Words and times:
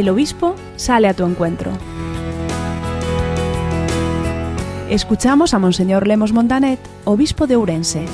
el 0.00 0.08
obispo 0.08 0.54
sale 0.76 1.08
a 1.08 1.14
tu 1.14 1.24
encuentro. 1.24 1.72
Escuchamos 4.88 5.54
a 5.54 5.58
Monseñor 5.58 6.06
Lemos 6.06 6.32
Montanet, 6.32 6.78
obispo 7.04 7.48
de 7.48 7.56
Ourense. 7.56 8.04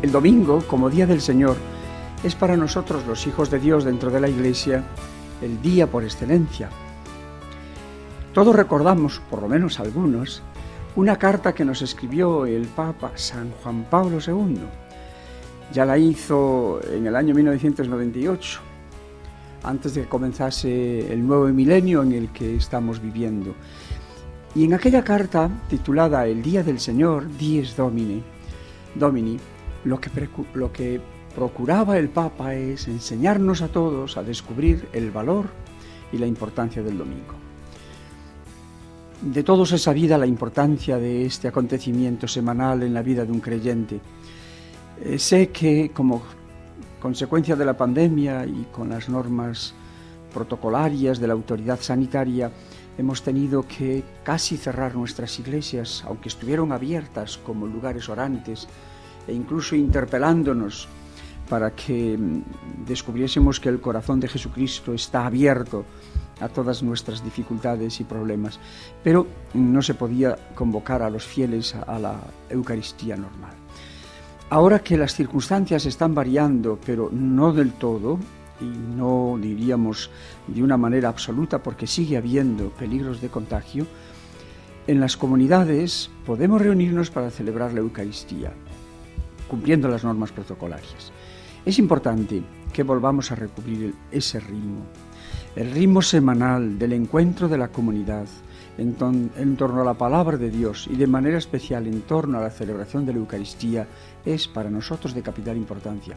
El 0.00 0.12
domingo, 0.12 0.62
como 0.68 0.88
Día 0.88 1.06
del 1.06 1.20
Señor, 1.20 1.56
es 2.22 2.36
para 2.36 2.56
nosotros 2.56 3.04
los 3.06 3.26
hijos 3.26 3.50
de 3.50 3.58
Dios 3.58 3.82
dentro 3.82 4.10
de 4.10 4.20
la 4.20 4.28
Iglesia 4.28 4.84
el 5.42 5.60
día 5.60 5.88
por 5.88 6.04
excelencia. 6.04 6.70
Todos 8.32 8.54
recordamos, 8.54 9.20
por 9.28 9.42
lo 9.42 9.48
menos 9.48 9.80
algunos, 9.80 10.42
una 10.94 11.16
carta 11.16 11.52
que 11.52 11.64
nos 11.64 11.82
escribió 11.82 12.46
el 12.46 12.66
Papa 12.68 13.10
San 13.16 13.50
Juan 13.62 13.84
Pablo 13.90 14.18
II. 14.24 14.87
Ya 15.72 15.84
la 15.84 15.98
hizo 15.98 16.80
en 16.90 17.06
el 17.06 17.14
año 17.14 17.34
1998, 17.34 18.60
antes 19.62 19.94
de 19.94 20.02
que 20.02 20.08
comenzase 20.08 21.12
el 21.12 21.26
nuevo 21.26 21.46
milenio 21.48 22.02
en 22.02 22.12
el 22.12 22.28
que 22.30 22.56
estamos 22.56 23.00
viviendo. 23.00 23.54
Y 24.54 24.64
en 24.64 24.74
aquella 24.74 25.04
carta, 25.04 25.50
titulada 25.68 26.26
El 26.26 26.42
Día 26.42 26.62
del 26.62 26.80
Señor, 26.80 27.26
Dies 27.36 27.76
Domini, 27.76 28.22
Domini 28.94 29.38
lo 29.84 30.00
lo 30.54 30.72
que 30.72 31.00
procuraba 31.34 31.98
el 31.98 32.08
Papa 32.08 32.54
es 32.54 32.88
enseñarnos 32.88 33.62
a 33.62 33.68
todos 33.68 34.16
a 34.16 34.22
descubrir 34.22 34.88
el 34.92 35.10
valor 35.10 35.46
y 36.12 36.18
la 36.18 36.26
importancia 36.26 36.82
del 36.82 36.98
domingo. 36.98 37.34
De 39.20 39.42
todos 39.42 39.72
es 39.72 39.82
sabida 39.82 40.16
la 40.16 40.26
importancia 40.26 40.96
de 40.96 41.26
este 41.26 41.48
acontecimiento 41.48 42.28
semanal 42.28 42.82
en 42.82 42.94
la 42.94 43.02
vida 43.02 43.24
de 43.24 43.32
un 43.32 43.40
creyente. 43.40 44.00
Eh, 45.02 45.18
sé 45.18 45.48
que 45.50 45.90
como 45.90 46.22
consecuencia 47.00 47.54
de 47.54 47.64
la 47.64 47.76
pandemia 47.76 48.44
y 48.46 48.66
con 48.72 48.88
las 48.88 49.08
normas 49.08 49.74
protocolarias 50.32 51.18
de 51.20 51.26
la 51.26 51.34
autoridad 51.34 51.80
sanitaria, 51.80 52.50
hemos 52.98 53.22
tenido 53.22 53.66
que 53.66 54.02
casi 54.24 54.56
cerrar 54.56 54.96
nuestras 54.96 55.38
iglesias, 55.38 56.04
aunque 56.06 56.28
estuvieron 56.28 56.72
abiertas 56.72 57.38
como 57.38 57.66
lugares 57.66 58.08
orantes, 58.08 58.68
e 59.26 59.32
incluso 59.32 59.76
interpelándonos 59.76 60.88
para 61.48 61.74
que 61.74 62.16
mm, 62.18 62.84
descubriésemos 62.86 63.60
que 63.60 63.68
el 63.68 63.80
corazón 63.80 64.20
de 64.20 64.28
Jesucristo 64.28 64.92
está 64.92 65.26
abierto 65.26 65.84
a 66.40 66.48
todas 66.48 66.82
nuestras 66.82 67.24
dificultades 67.24 68.00
y 68.00 68.04
problemas, 68.04 68.60
pero 69.02 69.26
no 69.54 69.82
se 69.82 69.94
podía 69.94 70.36
convocar 70.54 71.02
a 71.02 71.10
los 71.10 71.24
fieles 71.24 71.74
a 71.74 71.98
la 71.98 72.20
Eucaristía 72.48 73.16
normal. 73.16 73.57
Ahora 74.50 74.78
que 74.78 74.96
las 74.96 75.14
circunstancias 75.14 75.84
están 75.84 76.14
variando, 76.14 76.78
pero 76.86 77.10
no 77.12 77.52
del 77.52 77.72
todo, 77.72 78.18
y 78.60 78.64
no 78.64 79.38
diríamos 79.38 80.10
de 80.46 80.62
una 80.62 80.78
manera 80.78 81.10
absoluta 81.10 81.62
porque 81.62 81.86
sigue 81.86 82.16
habiendo 82.16 82.70
peligros 82.70 83.20
de 83.20 83.28
contagio, 83.28 83.86
en 84.86 85.00
las 85.00 85.18
comunidades 85.18 86.10
podemos 86.24 86.62
reunirnos 86.62 87.10
para 87.10 87.30
celebrar 87.30 87.74
la 87.74 87.80
Eucaristía, 87.80 88.54
cumpliendo 89.48 89.86
las 89.86 90.02
normas 90.02 90.32
protocolarias. 90.32 91.12
Es 91.66 91.78
importante 91.78 92.42
que 92.72 92.82
volvamos 92.82 93.30
a 93.30 93.34
recubrir 93.34 93.94
ese 94.10 94.40
ritmo, 94.40 94.86
el 95.56 95.72
ritmo 95.72 96.00
semanal 96.00 96.78
del 96.78 96.94
encuentro 96.94 97.48
de 97.48 97.58
la 97.58 97.68
comunidad 97.68 98.24
en, 98.78 99.56
torno 99.56 99.82
a 99.82 99.84
la 99.84 99.94
palabra 99.94 100.36
de 100.36 100.50
Dios 100.50 100.88
y 100.90 100.96
de 100.96 101.06
manera 101.06 101.36
especial 101.36 101.86
en 101.86 102.02
torno 102.02 102.38
a 102.38 102.42
la 102.42 102.50
celebración 102.50 103.04
de 103.04 103.12
la 103.12 103.18
Eucaristía 103.18 103.86
es 104.24 104.46
para 104.46 104.70
nosotros 104.70 105.14
de 105.14 105.22
capital 105.22 105.56
importancia. 105.56 106.16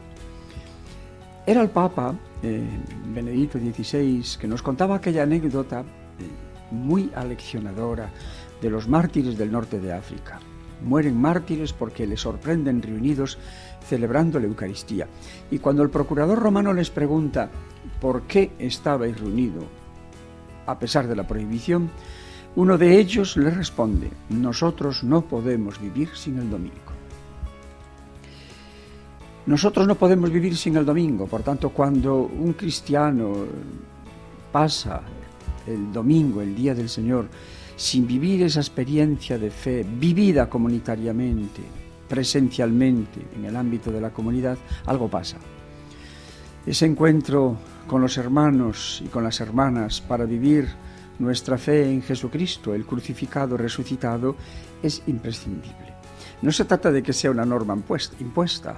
Era 1.44 1.60
el 1.60 1.70
Papa 1.70 2.14
eh, 2.42 2.62
Benedicto 3.12 3.58
XVI 3.58 4.38
que 4.38 4.46
nos 4.46 4.62
contaba 4.62 4.96
aquella 4.96 5.24
anécdota 5.24 5.80
eh, 5.80 5.84
muy 6.70 7.10
aleccionadora 7.16 8.10
de 8.60 8.70
los 8.70 8.88
mártires 8.88 9.36
del 9.36 9.50
norte 9.50 9.80
de 9.80 9.92
África. 9.92 10.38
Mueren 10.84 11.20
mártires 11.20 11.72
porque 11.72 12.06
les 12.06 12.20
sorprenden 12.20 12.80
reunidos 12.80 13.38
celebrando 13.88 14.38
la 14.38 14.46
Eucaristía. 14.46 15.08
Y 15.50 15.58
cuando 15.58 15.82
el 15.82 15.90
procurador 15.90 16.38
romano 16.38 16.72
les 16.72 16.90
pregunta 16.90 17.50
por 18.00 18.22
qué 18.22 18.52
estabais 18.58 19.18
reunido 19.18 19.62
a 20.66 20.78
pesar 20.78 21.08
de 21.08 21.16
la 21.16 21.26
prohibición, 21.26 21.90
uno 22.54 22.76
de 22.76 22.98
ellos 22.98 23.36
le 23.36 23.50
responde, 23.50 24.10
nosotros 24.28 25.04
no 25.04 25.22
podemos 25.22 25.80
vivir 25.80 26.10
sin 26.14 26.38
el 26.38 26.50
domingo. 26.50 26.92
Nosotros 29.46 29.88
no 29.88 29.96
podemos 29.96 30.30
vivir 30.30 30.56
sin 30.56 30.76
el 30.76 30.84
domingo, 30.84 31.26
por 31.26 31.42
tanto, 31.42 31.70
cuando 31.70 32.18
un 32.18 32.52
cristiano 32.52 33.32
pasa 34.52 35.02
el 35.66 35.92
domingo, 35.92 36.42
el 36.42 36.54
día 36.54 36.74
del 36.74 36.88
Señor, 36.88 37.26
sin 37.74 38.06
vivir 38.06 38.42
esa 38.42 38.60
experiencia 38.60 39.38
de 39.38 39.50
fe 39.50 39.84
vivida 39.84 40.48
comunitariamente, 40.48 41.62
presencialmente 42.08 43.26
en 43.34 43.46
el 43.46 43.56
ámbito 43.56 43.90
de 43.90 44.00
la 44.00 44.10
comunidad, 44.10 44.58
algo 44.86 45.08
pasa. 45.08 45.38
Ese 46.64 46.86
encuentro 46.86 47.56
con 47.88 48.00
los 48.00 48.18
hermanos 48.18 49.02
y 49.04 49.08
con 49.08 49.24
las 49.24 49.40
hermanas 49.40 50.00
para 50.00 50.24
vivir 50.24 50.68
nuestra 51.22 51.56
fe 51.56 51.90
en 51.90 52.02
Jesucristo, 52.02 52.74
el 52.74 52.84
crucificado, 52.84 53.56
resucitado, 53.56 54.36
es 54.82 55.02
imprescindible. 55.06 55.94
No 56.42 56.50
se 56.52 56.64
trata 56.64 56.90
de 56.90 57.02
que 57.02 57.12
sea 57.12 57.30
una 57.30 57.46
norma 57.46 57.78
impuesta, 58.20 58.76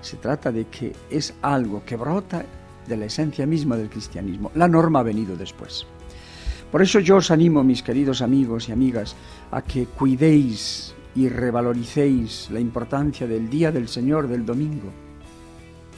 se 0.00 0.16
trata 0.16 0.52
de 0.52 0.66
que 0.66 0.92
es 1.08 1.34
algo 1.40 1.84
que 1.84 1.96
brota 1.96 2.44
de 2.86 2.96
la 2.96 3.06
esencia 3.06 3.46
misma 3.46 3.76
del 3.76 3.88
cristianismo. 3.88 4.50
La 4.54 4.68
norma 4.68 5.00
ha 5.00 5.04
venido 5.04 5.36
después. 5.36 5.86
Por 6.70 6.82
eso 6.82 6.98
yo 6.98 7.16
os 7.16 7.30
animo, 7.30 7.62
mis 7.62 7.82
queridos 7.82 8.20
amigos 8.20 8.68
y 8.68 8.72
amigas, 8.72 9.14
a 9.50 9.62
que 9.62 9.86
cuidéis 9.86 10.94
y 11.14 11.28
revaloricéis 11.28 12.50
la 12.50 12.58
importancia 12.58 13.26
del 13.26 13.48
día 13.48 13.70
del 13.70 13.86
Señor 13.88 14.26
del 14.26 14.44
domingo, 14.44 14.90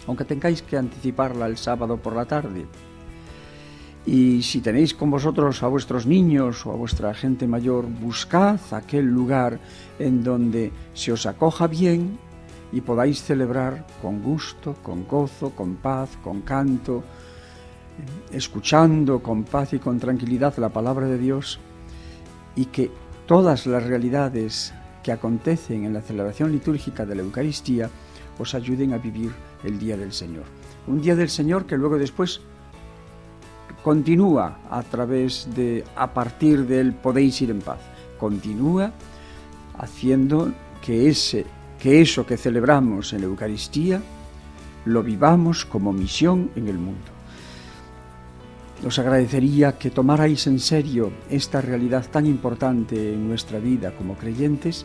aunque 0.06 0.24
tengáis 0.24 0.62
que 0.62 0.76
anticiparla 0.76 1.46
el 1.46 1.56
sábado 1.56 1.96
por 1.96 2.14
la 2.14 2.26
tarde. 2.26 2.66
Y 4.06 4.43
si 4.43 4.61
tenéis 4.61 4.94
con 4.94 5.11
vosotros 5.11 5.65
a 5.65 5.67
vuestros 5.67 6.06
niños 6.06 6.65
o 6.65 6.72
a 6.72 6.77
vuestra 6.77 7.12
gente 7.12 7.49
mayor, 7.49 7.87
buscad 7.87 8.61
aquel 8.71 9.06
lugar 9.06 9.59
en 9.99 10.22
donde 10.22 10.71
se 10.94 11.11
os 11.11 11.27
acoja 11.27 11.67
bien 11.67 12.17
y 12.72 12.81
podáis 12.83 13.22
celebrar 13.22 13.84
con 14.00 14.22
gusto, 14.22 14.77
con 14.81 15.09
gozo, 15.09 15.50
con 15.50 15.75
paz, 15.77 16.11
con 16.22 16.43
canto, 16.43 17.03
escuchando 18.31 19.21
con 19.21 19.43
paz 19.43 19.72
y 19.72 19.81
con 19.81 19.99
tranquilidad 19.99 20.56
la 20.59 20.69
palabra 20.69 21.06
de 21.06 21.19
Dios 21.19 21.59
y 22.55 22.67
que 22.67 22.93
todas 23.27 23.67
las 23.67 23.83
realidades 23.83 24.73
que 25.03 25.11
acontecen 25.11 25.84
en 25.84 25.94
la 25.94 26.03
celebración 26.03 26.53
litúrgica 26.53 27.06
de 27.06 27.17
la 27.17 27.23
Eucaristía 27.23 27.91
os 28.38 28.55
ayuden 28.55 28.93
a 28.93 28.99
vivir 28.99 29.33
el 29.65 29.78
Día 29.78 29.97
del 29.97 30.12
Señor. 30.12 30.44
Un 30.87 31.00
Día 31.00 31.17
del 31.17 31.28
Señor 31.28 31.67
que 31.67 31.77
luego 31.77 31.99
después 31.99 32.41
continúa 33.86 34.58
a 34.69 34.82
través 34.82 35.47
de, 35.54 35.84
a 35.94 36.10
partir 36.10 36.66
del 36.66 36.91
podéis 36.92 37.41
ir 37.42 37.52
en 37.52 37.62
paz, 37.62 37.78
continúa 38.19 38.91
haciendo 39.78 40.50
que, 40.82 41.06
ese, 41.08 41.47
que 41.78 42.00
eso 42.00 42.26
que 42.26 42.36
celebramos 42.36 43.12
en 43.12 43.20
la 43.20 43.28
Eucaristía 43.28 44.02
lo 44.86 45.04
vivamos 45.04 45.64
como 45.64 45.92
misión 45.92 46.50
en 46.56 46.66
el 46.66 46.78
mundo. 46.78 47.14
Os 48.84 48.98
agradecería 48.98 49.78
que 49.78 49.94
tomarais 49.94 50.48
en 50.48 50.58
serio 50.58 51.12
esta 51.30 51.60
realidad 51.60 52.10
tan 52.10 52.26
importante 52.26 53.14
en 53.14 53.28
nuestra 53.28 53.60
vida 53.60 53.94
como 53.94 54.16
creyentes 54.16 54.84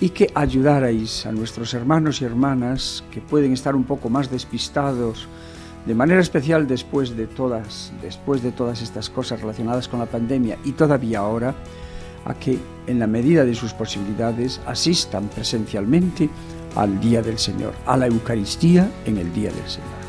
y 0.00 0.16
que 0.16 0.32
ayudarais 0.34 1.26
a 1.26 1.32
nuestros 1.32 1.74
hermanos 1.74 2.22
y 2.22 2.24
hermanas 2.24 3.04
que 3.10 3.20
pueden 3.20 3.52
estar 3.52 3.76
un 3.76 3.84
poco 3.84 4.08
más 4.08 4.30
despistados 4.30 5.28
de 5.88 5.94
manera 5.94 6.20
especial 6.20 6.66
después 6.66 7.16
de 7.16 7.26
todas 7.26 7.92
después 8.02 8.42
de 8.42 8.52
todas 8.52 8.82
estas 8.82 9.08
cosas 9.08 9.40
relacionadas 9.40 9.88
con 9.88 10.00
la 10.00 10.06
pandemia 10.06 10.58
y 10.62 10.72
todavía 10.72 11.20
ahora 11.20 11.54
a 12.26 12.34
que 12.34 12.58
en 12.86 12.98
la 12.98 13.06
medida 13.06 13.46
de 13.46 13.54
sus 13.54 13.72
posibilidades 13.72 14.60
asistan 14.66 15.28
presencialmente 15.28 16.28
al 16.76 17.00
día 17.00 17.22
del 17.22 17.38
Señor, 17.38 17.72
a 17.86 17.96
la 17.96 18.06
Eucaristía 18.06 18.90
en 19.06 19.16
el 19.16 19.32
día 19.32 19.50
del 19.50 19.66
Señor. 19.66 20.07